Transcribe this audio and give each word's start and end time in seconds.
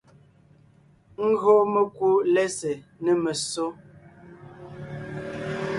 Gÿo 1.41 1.53
mekú 1.73 2.07
lɛ́sè 2.33 2.71
nê 3.03 3.11
messó, 3.23 3.67